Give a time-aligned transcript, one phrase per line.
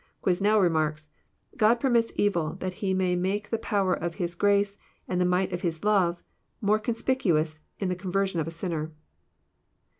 [0.23, 4.75] ''Quesnel remarks:*< God permits evil, that He may make the power of His grace
[5.07, 6.23] and the might of His love
[6.59, 8.93] more conspicuous in the conversion of a sinner."